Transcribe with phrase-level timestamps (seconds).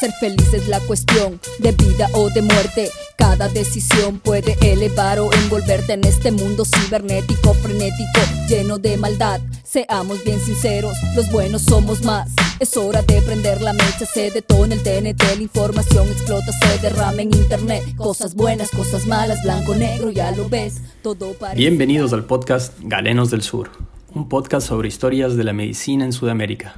[0.00, 2.88] Ser feliz es la cuestión de vida o de muerte.
[3.18, 9.42] Cada decisión puede elevar o envolverte en este mundo cibernético, frenético, lleno de maldad.
[9.62, 12.30] Seamos bien sinceros, los buenos somos más.
[12.60, 17.20] Es hora de prender la mecha, se detona el TNT, la información explota, se derrama
[17.20, 17.84] en internet.
[17.98, 20.80] Cosas buenas, cosas malas, blanco, negro, ya lo ves.
[21.02, 23.70] Todo Bienvenidos al podcast Galenos del Sur,
[24.14, 26.72] un podcast sobre historias de la medicina en Sudamérica.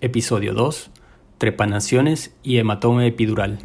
[0.00, 0.90] Episodio 2
[1.42, 3.58] trepanaciones y hematoma epidural.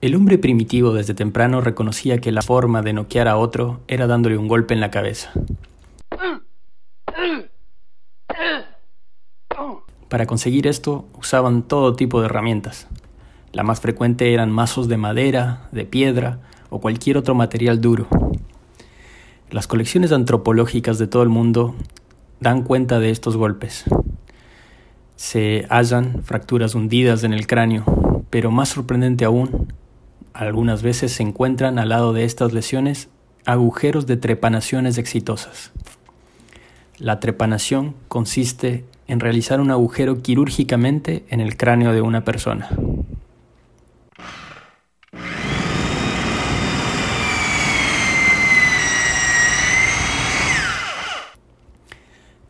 [0.00, 4.36] El hombre primitivo desde temprano reconocía que la forma de noquear a otro era dándole
[4.38, 5.30] un golpe en la cabeza.
[10.08, 12.88] Para conseguir esto usaban todo tipo de herramientas.
[13.52, 16.40] La más frecuente eran mazos de madera, de piedra
[16.70, 18.08] o cualquier otro material duro.
[19.48, 21.76] Las colecciones antropológicas de todo el mundo
[22.40, 23.84] dan cuenta de estos golpes.
[25.16, 27.84] Se hallan fracturas hundidas en el cráneo,
[28.30, 29.72] pero más sorprendente aún,
[30.34, 33.08] algunas veces se encuentran al lado de estas lesiones
[33.46, 35.72] agujeros de trepanaciones exitosas.
[36.98, 42.68] La trepanación consiste en realizar un agujero quirúrgicamente en el cráneo de una persona.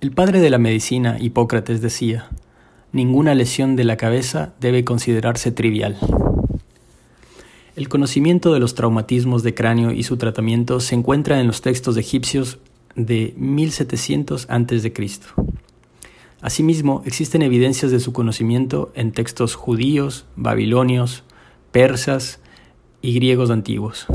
[0.02, 2.28] El padre de la medicina, Hipócrates, decía,
[2.92, 5.96] ninguna lesión de la cabeza debe considerarse trivial.
[7.76, 11.96] El conocimiento de los traumatismos de cráneo y su tratamiento se encuentra en los textos
[11.96, 12.58] egipcios
[12.94, 14.92] de 1700 a.C.
[16.42, 21.24] Asimismo, existen evidencias de su conocimiento en textos judíos, babilonios,
[21.72, 22.40] persas
[23.00, 24.06] y griegos antiguos.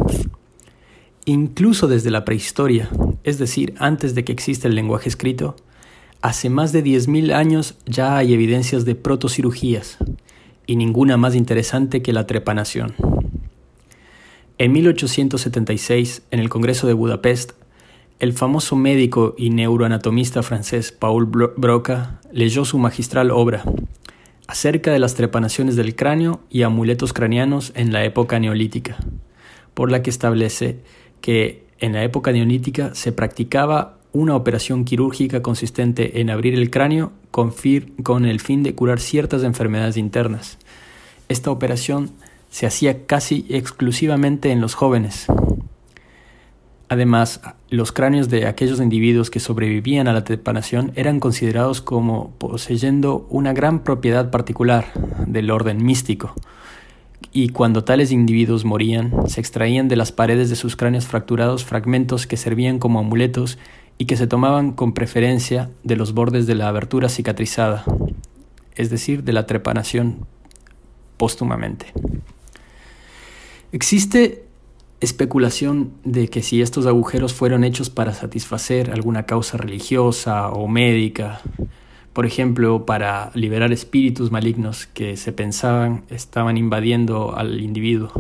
[1.26, 2.88] Incluso desde la prehistoria,
[3.24, 5.56] es decir, antes de que exista el lenguaje escrito,
[6.22, 9.98] Hace más de 10.000 años ya hay evidencias de protocirugías,
[10.68, 12.94] y ninguna más interesante que la trepanación.
[14.60, 17.54] En 1876, en el Congreso de Budapest,
[18.20, 23.64] el famoso médico y neuroanatomista francés Paul Broca leyó su magistral obra
[24.46, 28.98] acerca de las trepanaciones del cráneo y amuletos craneanos en la época neolítica,
[29.74, 30.82] por la que establece
[31.20, 37.12] que en la época neolítica se practicaba una operación quirúrgica consistente en abrir el cráneo
[37.32, 37.54] con,
[38.04, 40.58] con, el fin de curar ciertas enfermedades internas.
[41.30, 42.12] Esta operación
[42.50, 45.28] se hacía casi exclusivamente en los jóvenes.
[46.90, 47.40] Además,
[47.70, 53.54] los cráneos de aquellos individuos que sobrevivían a la trepanación eran considerados como poseyendo una
[53.54, 54.92] gran propiedad particular
[55.26, 56.36] del orden místico,
[57.32, 62.28] y cuando tales individuos morían, se extraían de las paredes de sus cráneos fracturados fragmentos
[62.28, 63.58] que servían como amuletos
[64.02, 67.86] y que se tomaban con preferencia de los bordes de la abertura cicatrizada,
[68.74, 70.26] es decir, de la trepanación
[71.18, 71.94] póstumamente.
[73.72, 74.44] Existe
[75.02, 81.40] especulación de que si estos agujeros fueron hechos para satisfacer alguna causa religiosa o médica,
[82.12, 88.12] por ejemplo, para liberar espíritus malignos que se pensaban estaban invadiendo al individuo.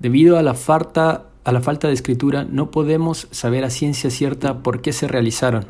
[0.00, 4.64] Debido a la falta a la falta de escritura no podemos saber a ciencia cierta
[4.64, 5.66] por qué se realizaron.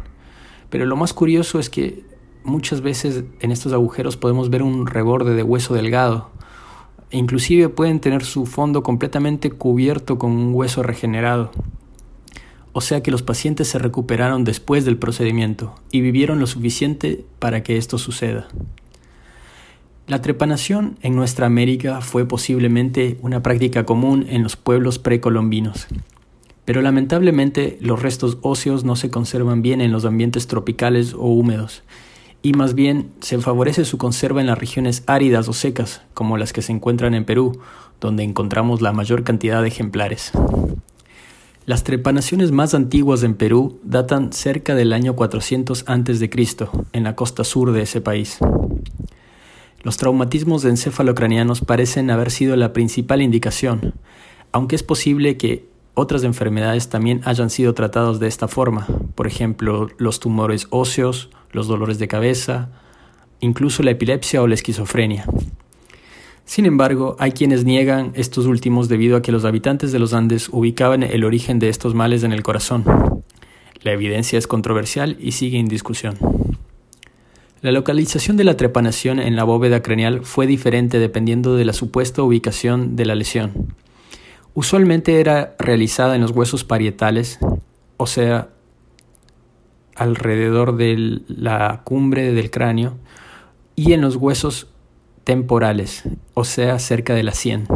[0.70, 2.02] Pero lo más curioso es que
[2.44, 6.30] muchas veces en estos agujeros podemos ver un reborde de hueso delgado.
[7.10, 11.50] E inclusive pueden tener su fondo completamente cubierto con un hueso regenerado.
[12.72, 17.62] O sea que los pacientes se recuperaron después del procedimiento y vivieron lo suficiente para
[17.62, 18.48] que esto suceda.
[20.06, 25.88] La trepanación en nuestra América fue posiblemente una práctica común en los pueblos precolombinos,
[26.64, 31.82] pero lamentablemente los restos óseos no se conservan bien en los ambientes tropicales o húmedos,
[32.40, 36.52] y más bien se favorece su conserva en las regiones áridas o secas, como las
[36.52, 37.58] que se encuentran en Perú,
[38.00, 40.30] donde encontramos la mayor cantidad de ejemplares.
[41.64, 46.30] Las trepanaciones más antiguas en Perú datan cerca del año 400 a.C.,
[46.92, 48.38] en la costa sur de ese país.
[49.86, 53.94] Los traumatismos encefalocranianos parecen haber sido la principal indicación,
[54.50, 59.88] aunque es posible que otras enfermedades también hayan sido tratados de esta forma, por ejemplo,
[59.96, 62.70] los tumores óseos, los dolores de cabeza,
[63.38, 65.24] incluso la epilepsia o la esquizofrenia.
[66.44, 70.48] Sin embargo, hay quienes niegan estos últimos debido a que los habitantes de los Andes
[70.50, 72.82] ubicaban el origen de estos males en el corazón.
[73.82, 76.16] La evidencia es controversial y sigue en discusión.
[77.62, 82.22] La localización de la trepanación en la bóveda craneal fue diferente dependiendo de la supuesta
[82.22, 83.74] ubicación de la lesión.
[84.52, 87.38] Usualmente era realizada en los huesos parietales,
[87.96, 88.50] o sea,
[89.94, 92.98] alrededor de la cumbre del cráneo
[93.74, 94.68] y en los huesos
[95.24, 96.04] temporales,
[96.34, 97.66] o sea, cerca de la sien.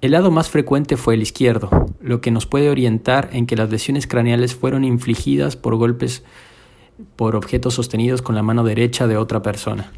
[0.00, 3.70] El lado más frecuente fue el izquierdo, lo que nos puede orientar en que las
[3.70, 6.24] lesiones craneales fueron infligidas por golpes
[7.16, 9.92] por objetos sostenidos con la mano derecha de otra persona.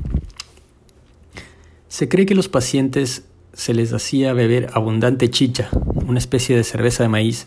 [1.89, 5.69] Se cree que los pacientes se les hacía beber abundante chicha,
[6.07, 7.47] una especie de cerveza de maíz,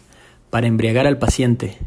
[0.49, 1.77] para embriagar al paciente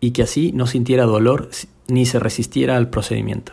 [0.00, 1.48] y que así no sintiera dolor
[1.88, 3.52] ni se resistiera al procedimiento.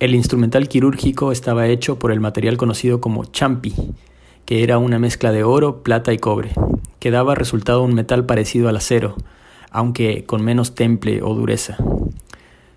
[0.00, 3.74] El instrumental quirúrgico estaba hecho por el material conocido como champi,
[4.44, 6.50] que era una mezcla de oro, plata y cobre,
[6.98, 9.16] que daba resultado un metal parecido al acero,
[9.74, 11.76] aunque con menos temple o dureza.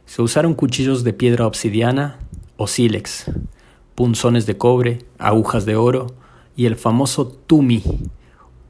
[0.08, 2.18] Se usaron cuchillos de piedra obsidiana
[2.58, 3.26] o sílex,
[3.94, 6.08] punzones de cobre, agujas de oro
[6.56, 7.84] y el famoso tumi,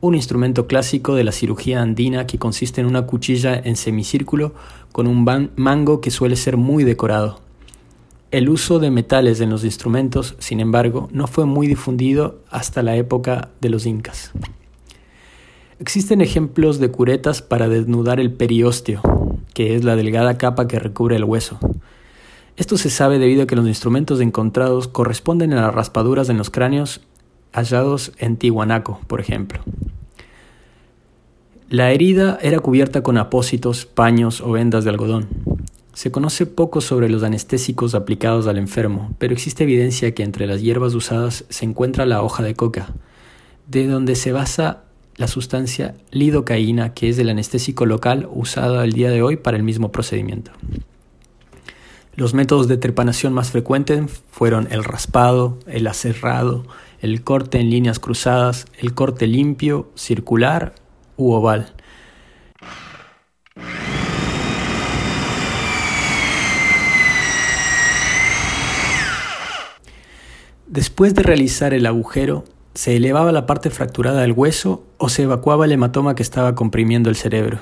[0.02, 4.54] un instrumento clásico de la cirugía andina que consiste en una cuchilla en semicírculo
[4.92, 7.40] con un mango que suele ser muy decorado.
[8.32, 12.98] El uso de metales en los instrumentos, sin embargo, no fue muy difundido hasta la
[12.98, 14.34] época de los incas.
[15.80, 19.02] Existen ejemplos de curetas para desnudar el periósteo,
[19.54, 21.60] que es la delgada capa que recubre el hueso.
[22.56, 26.50] Esto se sabe debido a que los instrumentos encontrados corresponden a las raspaduras en los
[26.50, 27.02] cráneos
[27.54, 29.60] hallados en Tihuanaco, por ejemplo.
[31.70, 35.28] La herida era cubierta con apósitos, paños o vendas de algodón.
[35.94, 40.62] Se conoce poco sobre los anestésicos aplicados al enfermo, pero existe evidencia que entre las
[40.62, 42.94] hierbas usadas se encuentra la hoja de coca,
[43.68, 44.87] de donde se basa
[45.18, 49.64] la sustancia lidocaína, que es el anestésico local usado al día de hoy para el
[49.64, 50.52] mismo procedimiento.
[52.16, 56.66] Los métodos de trepanación más frecuentes fueron el raspado, el aserrado,
[57.00, 60.76] el corte en líneas cruzadas, el corte limpio, circular
[61.16, 61.74] u oval.
[70.68, 72.44] Después de realizar el agujero,
[72.78, 77.10] se elevaba la parte fracturada del hueso o se evacuaba el hematoma que estaba comprimiendo
[77.10, 77.58] el cerebro.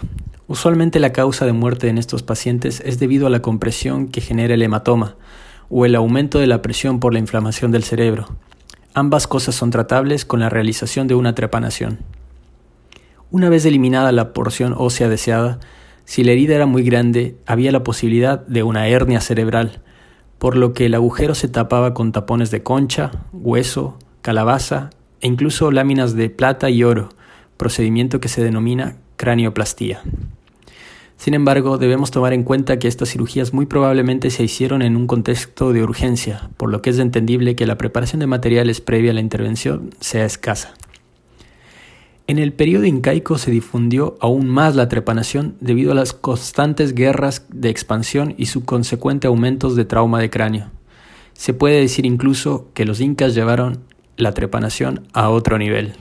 [0.50, 4.56] Usualmente la causa de muerte en estos pacientes es debido a la compresión que genera
[4.56, 5.16] el hematoma
[5.70, 8.28] o el aumento de la presión por la inflamación del cerebro.
[8.94, 12.00] Ambas cosas son tratables con la realización de una trepanación.
[13.32, 15.62] Una vez eliminada la porción ósea deseada,
[16.04, 19.82] si la herida era muy grande, había la posibilidad de una hernia cerebral,
[20.40, 24.90] por lo que el agujero se tapaba con tapones de concha, hueso, calabaza
[25.26, 27.10] e incluso láminas de plata y oro,
[27.58, 30.04] procedimiento que se denomina cranioplastía.
[31.18, 35.08] Sin embargo, debemos tomar en cuenta que estas cirugías muy probablemente se hicieron en un
[35.08, 39.14] contexto de urgencia, por lo que es entendible que la preparación de materiales previa a
[39.16, 40.76] la intervención sea escasa.
[42.28, 47.48] En el periodo incaico se difundió aún más la trepanación debido a las constantes guerras
[47.50, 50.70] de expansión y su consecuente aumentos de trauma de cráneo.
[51.34, 53.80] Se puede decir incluso que los incas llevaron
[54.18, 55.94] la trepanación a otro nivel.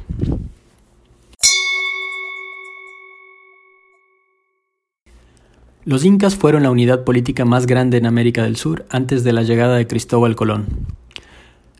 [5.84, 9.42] Los incas fueron la unidad política más grande en América del Sur antes de la
[9.42, 10.66] llegada de Cristóbal Colón.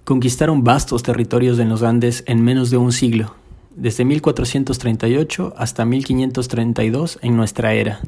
[0.04, 3.34] Conquistaron vastos territorios en los Andes en menos de un siglo
[3.76, 8.00] desde 1438 hasta 1532 en nuestra era.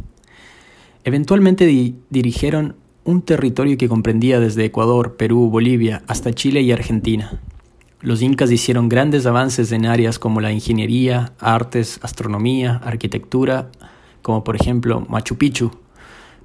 [1.04, 1.66] Eventualmente
[2.10, 7.40] dirigieron un territorio que comprendía desde Ecuador, Perú, Bolivia hasta Chile y Argentina.
[8.06, 13.72] Los incas hicieron grandes avances en áreas como la ingeniería, artes, astronomía, arquitectura,
[14.22, 15.72] como por ejemplo Machu Picchu,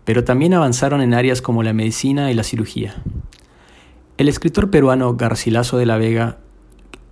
[0.04, 2.96] pero también avanzaron en áreas como la medicina y la cirugía.
[4.18, 6.40] El escritor peruano Garcilaso de la Vega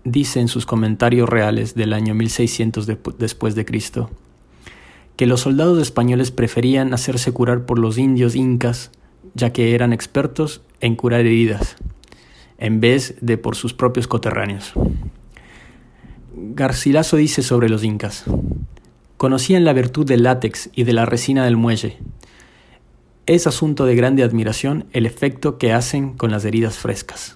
[0.04, 2.88] dice en sus comentarios reales del año 1600
[3.20, 4.10] después de Cristo
[5.16, 8.90] que los soldados españoles preferían hacerse curar por los indios incas,
[9.36, 11.76] ya que eran expertos en curar heridas,
[12.60, 14.74] en vez de por sus propios coterráneos.
[16.36, 18.26] Garcilaso dice sobre los incas,
[19.18, 21.98] conocían la virtud del látex y de la resina del muelle.
[23.26, 27.34] Es asunto de grande admiración el efecto que hacen con las heridas frescas.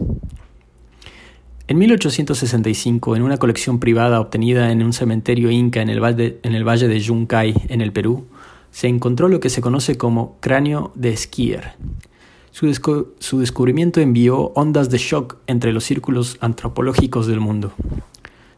[1.65, 6.99] En 1865, en una colección privada obtenida en un cementerio inca en el, valle, de
[6.99, 8.25] Yunkai, en el Perú,
[8.71, 11.73] se encontró lo que se conoce como cráneo de Skier.
[12.53, 17.73] Su, descubrimiento envió ondas de shock entre los círculos antropológicos del mundo.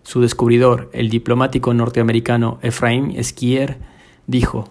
[0.03, 3.77] Su descubridor, el diplomático norteamericano Ephraim Skier,
[4.27, 4.67] dijo,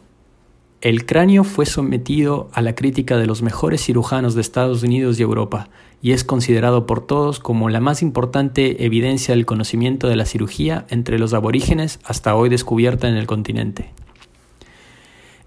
[0.83, 5.23] el cráneo fue sometido a la crítica de los mejores cirujanos de Estados Unidos y
[5.23, 5.71] Europa
[6.03, 10.85] y es considerado por todos como la más importante evidencia del conocimiento de la cirugía
[10.91, 13.91] entre los aborígenes hasta hoy descubierta en el continente.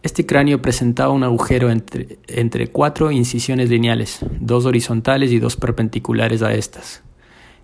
[0.03, 6.43] Este cráneo presentaba un agujero entre, entre cuatro incisiones lineales, dos horizontales y dos perpendiculares
[6.43, 7.03] a estas.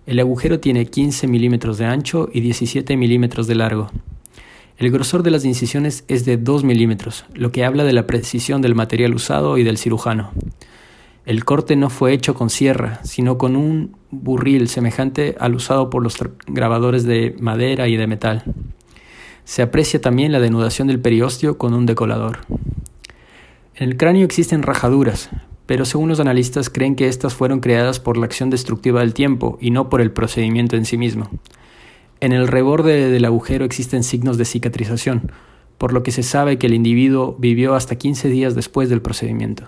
[0.06, 3.90] El agujero tiene 15 milímetros de ancho y 17 milímetros de largo.
[4.76, 8.60] El grosor de las incisiones es de 2 milímetros, lo que habla de la precisión
[8.60, 10.32] del material usado y del cirujano.
[11.24, 16.02] El corte no fue hecho con sierra, sino con un burril semejante al usado por
[16.02, 18.42] los grabadores de madera y de metal.
[19.44, 22.40] Se aprecia también la denudación del periósteo con un decolador.
[23.74, 25.30] En el cráneo existen rajaduras,
[25.66, 29.58] pero según los analistas creen que éstas fueron creadas por la acción destructiva del tiempo
[29.60, 31.28] y no por el procedimiento en sí mismo.
[32.20, 35.32] En el reborde del agujero existen signos de cicatrización,
[35.78, 39.64] por lo que se sabe que el individuo vivió hasta 15 días después del procedimiento.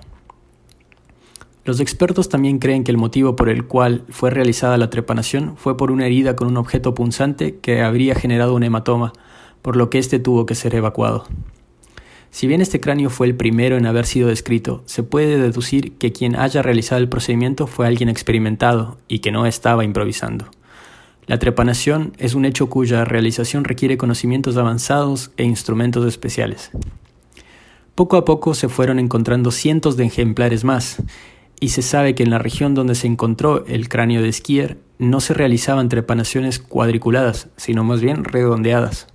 [1.65, 5.77] Los expertos también creen que el motivo por el cual fue realizada la trepanación fue
[5.77, 9.13] por una herida con un objeto punzante que habría generado un hematoma,
[9.63, 11.27] por lo que éste tuvo que ser evacuado.
[12.31, 16.13] Si bien este cráneo fue el primero en haber sido descrito, se puede deducir que
[16.13, 20.47] quien haya realizado el procedimiento fue alguien experimentado y que no estaba improvisando.
[21.27, 26.71] La trepanación es un hecho cuya realización requiere conocimientos avanzados e instrumentos especiales.
[27.95, 31.03] Poco a poco se fueron encontrando cientos de ejemplares más,
[31.59, 35.21] y se sabe que en la región donde se encontró el cráneo de Skier no
[35.21, 39.07] se realizaban trepanaciones cuadriculadas, sino más bien redondeadas.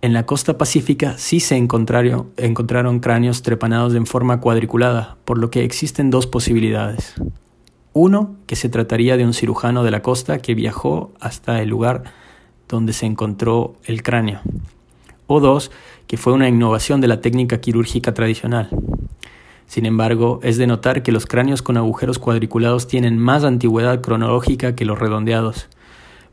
[0.00, 5.64] En la costa pacífica sí se encontraron, cráneos trepanados en forma cuadriculada, por lo que
[5.64, 7.14] existen dos posibilidades.
[7.94, 12.04] Uno, que se trataría de un cirujano de la costa que viajó hasta el lugar
[12.68, 14.40] donde se encontró el cráneo.
[15.26, 15.72] O dos,
[16.06, 18.70] que fue una innovación de la técnica quirúrgica tradicional.
[19.66, 24.76] Sin embargo, es de notar que los cráneos con agujeros cuadriculados tienen más antigüedad cronológica
[24.76, 25.68] que los redondeados,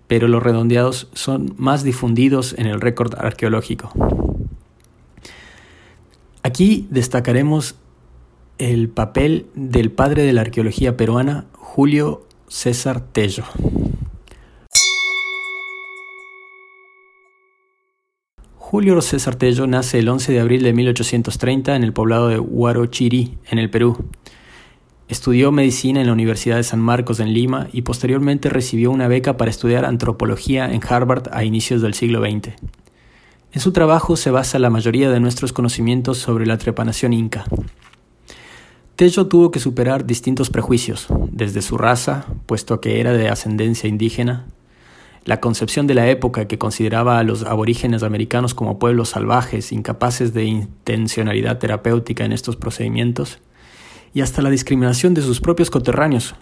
[0.07, 3.91] pero los redondeados son más difundidos en el récord arqueológico.
[6.43, 7.75] Aquí destacaremos
[8.57, 13.43] el papel del padre de la arqueología peruana, Julio César Tello.
[18.57, 23.37] Julio César Tello nace el 11 de abril de 1830 en el poblado de Huarochirí,
[23.49, 24.05] en el Perú.
[25.07, 29.37] Estudió medicina en la Universidad de San Marcos en Lima y posteriormente recibió una beca
[29.37, 32.55] para estudiar antropología en Harvard a inicios del siglo XX.
[33.53, 37.45] En su trabajo se basa la mayoría de nuestros conocimientos sobre la trepanación inca.
[38.95, 44.45] Tello tuvo que superar distintos prejuicios, desde su raza, puesto que era de ascendencia indígena,
[45.23, 50.33] la concepción de la época que consideraba a los aborígenes americanos como pueblos salvajes, incapaces
[50.33, 53.39] de intencionalidad terapéutica en estos procedimientos,
[54.15, 56.35] y hasta la discriminación de sus propios coterráneos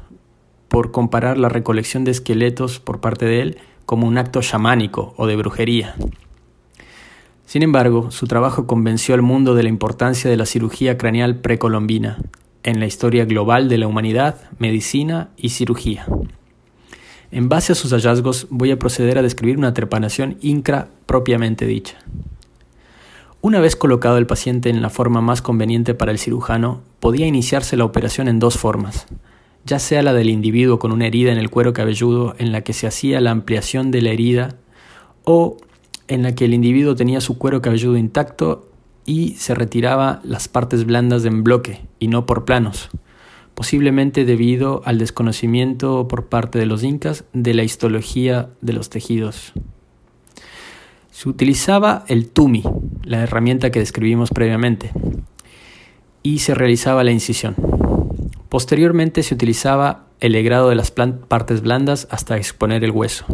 [0.69, 5.25] por comparar la recolección de esqueletos por parte de él como un acto chamánico o
[5.25, 5.95] de brujería.
[7.47, 12.19] Sin embargo, su trabajo convenció al mundo de la importancia de la cirugía craneal precolombina
[12.61, 16.05] en la historia global de la humanidad, medicina y cirugía.
[17.31, 21.97] En base a sus hallazgos voy a proceder a describir una trepanación incra propiamente dicha.
[23.45, 27.75] Una vez colocado el paciente en la forma más conveniente para el cirujano, podía iniciarse
[27.75, 29.05] la operación en dos formas,
[29.65, 32.71] ya sea la del individuo con una herida en el cuero cabelludo en la que
[32.71, 34.55] se hacía la ampliación de la herida
[35.25, 35.57] o
[36.07, 38.71] en la que el individuo tenía su cuero cabelludo intacto
[39.05, 42.91] y se retiraba las partes blandas en bloque y no por planos
[43.55, 49.53] posiblemente debido al desconocimiento por parte de los incas de la histología de los tejidos.
[51.13, 52.63] Se utilizaba el tumi,
[53.03, 54.89] la herramienta que describimos previamente,
[56.23, 57.55] y se realizaba la incisión.
[58.49, 63.25] Posteriormente se utilizaba el legrado de las partes blandas hasta exponer el hueso.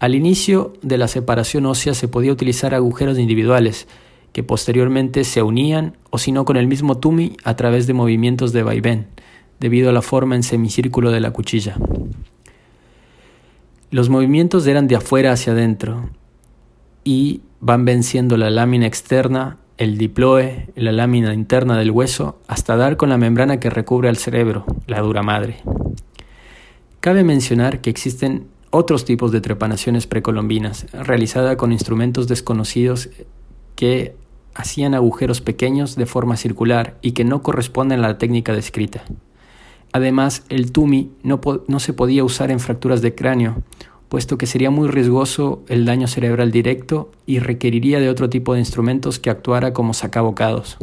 [0.00, 3.86] Al inicio de la separación ósea se podía utilizar agujeros individuales,
[4.32, 8.54] que posteriormente se unían o si no con el mismo tumi a través de movimientos
[8.54, 9.08] de vaivén,
[9.60, 11.76] debido a la forma en semicírculo de la cuchilla.
[13.90, 16.08] Los movimientos eran de afuera hacia adentro
[17.08, 22.98] y van venciendo la lámina externa, el diploe, la lámina interna del hueso, hasta dar
[22.98, 25.56] con la membrana que recubre al cerebro, la dura madre.
[27.00, 33.08] Cabe mencionar que existen otros tipos de trepanaciones precolombinas, realizada con instrumentos desconocidos
[33.74, 34.14] que
[34.54, 39.02] hacían agujeros pequeños de forma circular y que no corresponden a la técnica descrita.
[39.92, 43.62] Además, el TUMI no, no, se podía usar en fracturas de cráneo,
[44.08, 48.60] puesto que sería muy riesgoso el daño cerebral directo y requeriría de otro tipo de
[48.60, 50.78] instrumentos que actuara como sacabocados.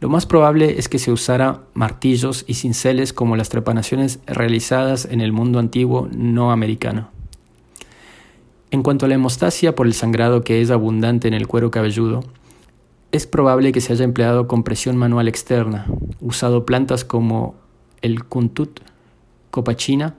[0.00, 5.20] Lo más probable es que se usara martillos y cinceles como las trepanaciones realizadas en
[5.20, 7.10] el mundo antiguo no americano.
[8.70, 12.22] En cuanto a la hemostasia por el sangrado que es abundante en el cuero cabelludo,
[13.10, 15.86] es probable que se haya empleado compresión manual externa,
[16.20, 17.56] usado plantas como
[18.02, 18.80] el kuntut,
[19.50, 20.14] copachina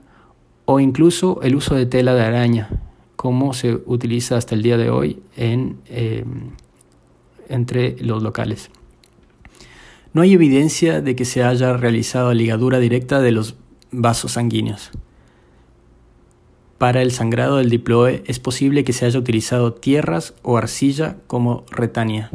[0.72, 2.68] o incluso el uso de tela de araña,
[3.16, 6.24] como se utiliza hasta el día de hoy en, eh,
[7.48, 8.70] entre los locales.
[10.12, 13.56] No hay evidencia de que se haya realizado ligadura directa de los
[13.90, 14.92] vasos sanguíneos.
[16.78, 21.64] Para el sangrado del diploe es posible que se haya utilizado tierras o arcilla como
[21.72, 22.30] retania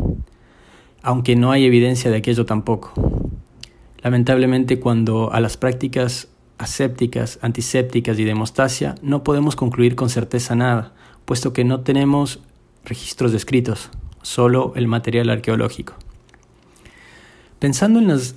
[1.06, 2.92] aunque no hay evidencia de aquello tampoco.
[4.02, 10.56] Lamentablemente, cuando a las prácticas asépticas, antisépticas y de hemostasia no podemos concluir con certeza
[10.56, 10.94] nada,
[11.26, 12.40] puesto que no tenemos
[12.84, 13.90] registros descritos,
[14.22, 15.94] solo el material arqueológico.
[17.60, 18.36] Pensando en las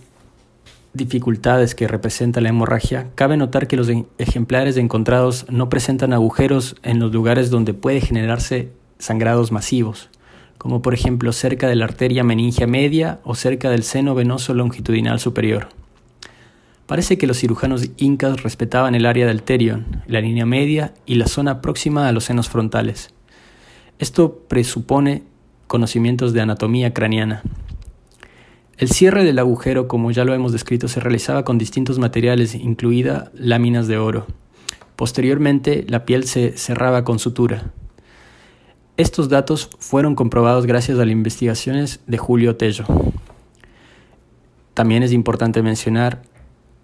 [0.94, 6.98] dificultades que representa la hemorragia, cabe notar que los ejemplares encontrados no presentan agujeros en
[6.98, 10.08] los lugares donde puede generarse sangrados masivos
[10.58, 15.20] como por ejemplo cerca de la arteria meningia media o cerca del seno venoso longitudinal
[15.20, 15.68] superior.
[16.88, 21.26] Parece que los cirujanos incas respetaban el área del terion, la línea media y la
[21.26, 23.10] zona próxima a los senos frontales.
[23.98, 25.22] Esto presupone
[25.66, 27.42] conocimientos de anatomía craneana.
[28.78, 33.30] El cierre del agujero, como ya lo hemos descrito, se realizaba con distintos materiales, incluida
[33.34, 34.26] láminas de oro.
[34.96, 37.70] Posteriormente, la piel se cerraba con sutura.
[38.96, 42.86] Estos datos fueron comprobados gracias a las investigaciones de Julio Tello.
[44.72, 46.22] También es importante mencionar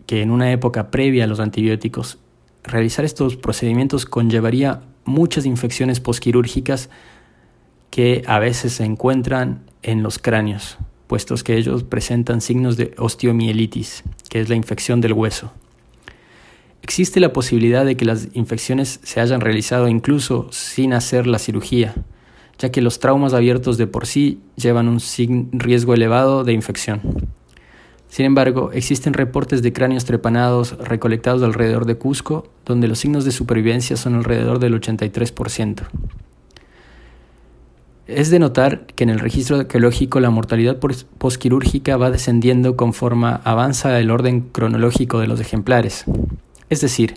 [0.06, 2.18] que en una época previa a los antibióticos,
[2.62, 6.90] realizar estos procedimientos conllevaría muchas infecciones posquirúrgicas
[7.90, 14.02] que a veces se encuentran en los cráneos, puestos que ellos presentan signos de osteomielitis,
[14.28, 15.52] que es la infección del hueso.
[16.82, 21.94] Existe la posibilidad de que las infecciones se hayan realizado incluso sin hacer la cirugía,
[22.58, 25.00] ya que los traumas abiertos de por sí llevan un
[25.52, 27.00] riesgo elevado de infección.
[28.14, 33.32] Sin embargo, existen reportes de cráneos trepanados recolectados alrededor de Cusco, donde los signos de
[33.32, 35.82] supervivencia son alrededor del 83%.
[38.06, 40.78] Es de notar que en el registro arqueológico la mortalidad
[41.18, 46.04] posquirúrgica va descendiendo conforme avanza el orden cronológico de los ejemplares.
[46.70, 47.14] Es decir,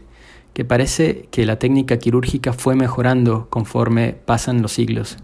[0.55, 5.19] que parece que la técnica quirúrgica fue mejorando conforme pasan los siglos.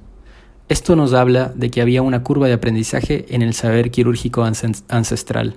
[0.70, 5.56] Esto nos habla de que había una curva de aprendizaje en el saber quirúrgico ancestral.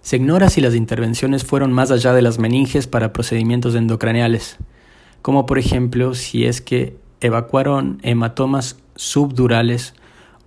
[0.00, 4.58] Se ignora si las intervenciones fueron más allá de las meninges para procedimientos endocraneales,
[5.22, 9.94] como por ejemplo si es que evacuaron hematomas subdurales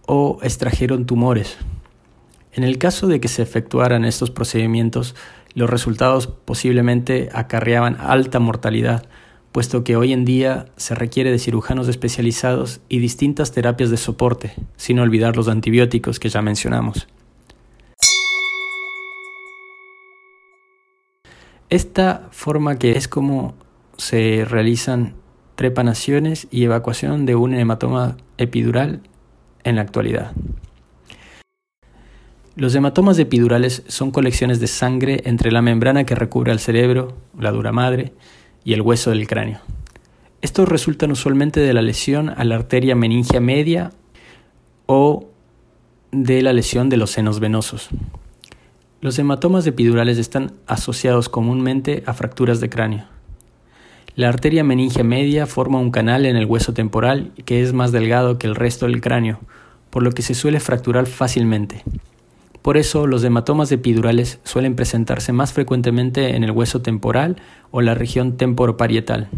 [0.05, 1.57] o extrajeron tumores.
[2.53, 5.15] En el caso de que se efectuaran estos procedimientos,
[5.53, 9.05] los resultados posiblemente acarreaban alta mortalidad,
[9.55, 14.51] puesto que hoy en día se requiere de cirujanos especializados y distintas terapias de soporte,
[14.75, 17.07] sin olvidar los antibióticos que ya mencionamos.
[21.69, 23.55] Esta forma que es como
[23.95, 25.13] se realizan
[25.55, 29.03] trepanaciones y evacuación de un hematoma epidural
[29.63, 30.33] en la actualidad.
[32.57, 37.51] Los hematomas epidurales son colecciones de sangre entre la membrana que recubre al cerebro, la
[37.51, 38.11] dura madre,
[38.65, 39.59] y el hueso del cráneo.
[40.41, 43.91] Estos resultan usualmente de la lesión a la arteria meningia media
[44.87, 45.29] o
[46.11, 47.89] de la lesión de los senos venosos.
[49.01, 53.05] Los hematomas epidurales están asociados comúnmente a fracturas de cráneo.
[54.15, 58.37] La arteria meningia media forma un canal en el hueso temporal que es más delgado
[58.37, 59.39] que el resto del cráneo,
[59.89, 61.83] por lo que se suele fracturar fácilmente.
[62.65, 67.35] Por eso los hematomas epidurales suelen presentarse más frecuentemente en el hueso temporal
[67.69, 69.29] o la región temporoparietal.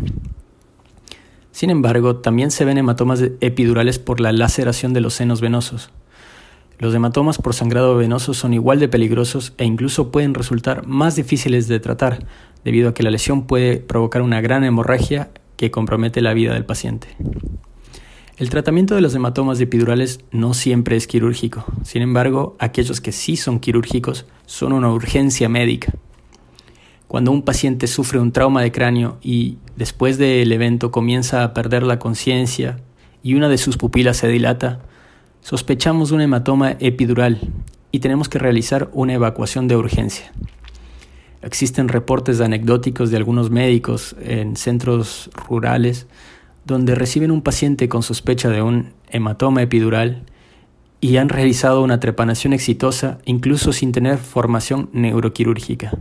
[1.51, 5.89] Sin embargo, también se ven hematomas epidurales por la laceración de los senos venosos.
[6.79, 11.67] Los hematomas por sangrado venoso son igual de peligrosos e incluso pueden resultar más difíciles
[11.67, 12.25] de tratar,
[12.63, 16.63] debido a que la lesión puede provocar una gran hemorragia que compromete la vida del
[16.63, 17.09] paciente.
[18.37, 23.35] El tratamiento de los hematomas epidurales no siempre es quirúrgico, sin embargo, aquellos que sí
[23.35, 25.91] son quirúrgicos son una urgencia médica.
[27.07, 31.81] Cuando un paciente sufre un trauma de cráneo y después del evento comienza a perder
[31.81, 32.77] la conciencia
[33.23, 34.81] y una de sus pupilas se dilata,
[35.41, 37.39] sospechamos un hematoma epidural
[37.91, 40.31] y tenemos que realizar una evacuación de urgencia.
[41.41, 46.05] Existen reportes anecdóticos de algunos médicos en centros rurales
[46.67, 50.23] donde reciben un paciente con sospecha de un hematoma epidural
[50.99, 55.91] y han realizado una trepanación exitosa incluso sin tener formación neuroquirúrgica.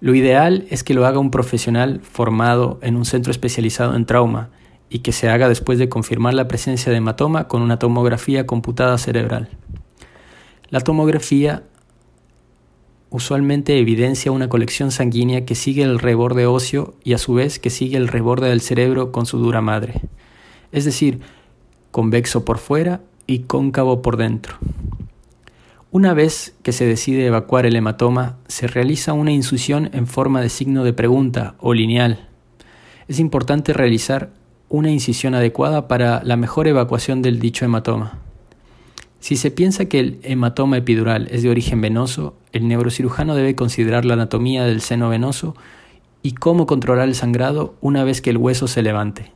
[0.00, 4.48] Lo ideal es que lo haga un profesional formado en un centro especializado en trauma
[4.88, 8.96] y que se haga después de confirmar la presencia de hematoma con una tomografía computada
[8.96, 9.50] cerebral.
[10.70, 11.64] La tomografía
[13.10, 17.70] usualmente evidencia una colección sanguínea que sigue el reborde óseo y a su vez que
[17.70, 20.00] sigue el reborde del cerebro con su dura madre,
[20.72, 21.20] es decir,
[21.90, 24.56] convexo por fuera y cóncavo por dentro.
[25.92, 30.48] Una vez que se decide evacuar el hematoma, se realiza una insusión en forma de
[30.48, 32.28] signo de pregunta o lineal.
[33.08, 34.30] Es importante realizar
[34.68, 38.20] una incisión adecuada para la mejor evacuación del dicho hematoma.
[39.18, 44.04] Si se piensa que el hematoma epidural es de origen venoso, el neurocirujano debe considerar
[44.04, 45.54] la anatomía del seno venoso
[46.22, 49.32] y cómo controlar el sangrado una vez que el hueso se levante.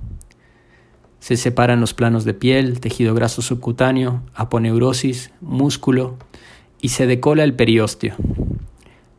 [1.20, 6.16] Se separan los planos de piel, tejido graso subcutáneo, aponeurosis, músculo
[6.80, 8.14] y se decola el periósteo.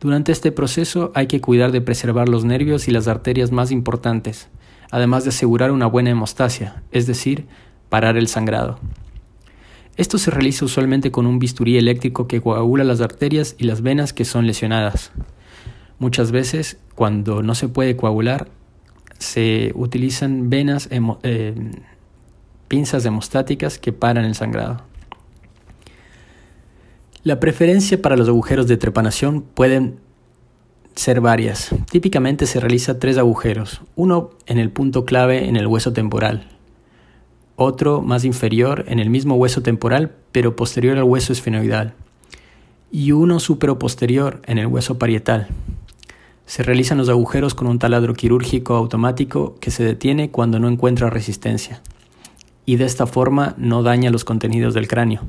[0.00, 4.48] Durante este proceso hay que cuidar de preservar los nervios y las arterias más importantes,
[4.90, 7.46] además de asegurar una buena hemostasia, es decir,
[7.88, 8.78] parar el sangrado.
[9.96, 14.12] Esto se realiza usualmente con un bisturí eléctrico que coagula las arterias y las venas
[14.12, 15.10] que son lesionadas.
[15.98, 18.48] Muchas veces, cuando no se puede coagular,
[19.18, 21.54] se utilizan venas eh,
[22.68, 24.82] pinzas hemostáticas que paran el sangrado.
[27.22, 29.98] La preferencia para los agujeros de trepanación pueden
[30.94, 31.70] ser varias.
[31.90, 36.55] Típicamente se realiza tres agujeros, uno en el punto clave en el hueso temporal,
[37.56, 41.94] otro más inferior en el mismo hueso temporal pero posterior al hueso esfenoidal
[42.90, 45.48] y uno superoposterior en el hueso parietal.
[46.46, 51.10] Se realizan los agujeros con un taladro quirúrgico automático que se detiene cuando no encuentra
[51.10, 51.82] resistencia
[52.64, 55.22] y de esta forma no daña los contenidos del cráneo.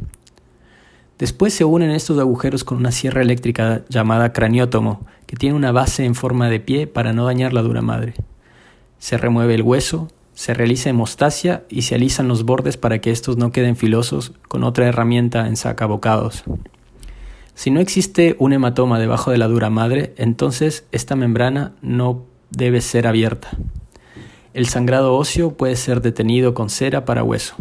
[1.17, 6.05] Después se unen estos agujeros con una sierra eléctrica llamada craniótomo, que tiene una base
[6.05, 8.13] en forma de pie para no dañar la dura madre.
[8.99, 13.37] Se remueve el hueso, se realiza hemostasia y se alisan los bordes para que estos
[13.37, 16.43] no queden filosos con otra herramienta en sacabocados.
[17.55, 22.81] Si no existe un hematoma debajo de la dura madre, entonces esta membrana no debe
[22.81, 23.49] ser abierta.
[24.53, 27.55] El sangrado óseo puede ser detenido con cera para hueso.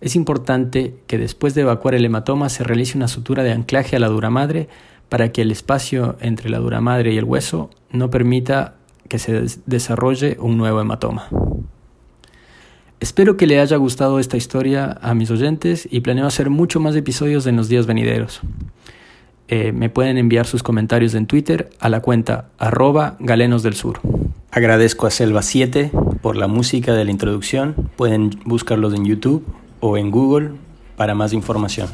[0.00, 4.00] Es importante que después de evacuar el hematoma se realice una sutura de anclaje a
[4.00, 4.68] la dura madre
[5.08, 8.74] para que el espacio entre la dura madre y el hueso no permita
[9.08, 11.28] que se desarrolle un nuevo hematoma.
[13.00, 16.96] Espero que le haya gustado esta historia a mis oyentes y planeo hacer mucho más
[16.96, 18.40] episodios en los días venideros.
[19.46, 24.00] Eh, me pueden enviar sus comentarios en Twitter a la cuenta arroba galenos del sur.
[24.50, 27.74] Agradezco a Selva 7 por la música de la introducción.
[27.96, 29.46] Pueden buscarlos en YouTube
[29.78, 30.50] o en Google
[30.96, 31.88] para más información.